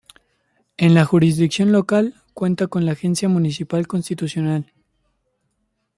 [0.77, 4.73] En la jurisdicción local cuenta con Agencia Municipal Constitucional.